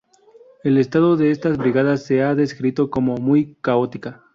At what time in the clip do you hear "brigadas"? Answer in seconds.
1.59-2.01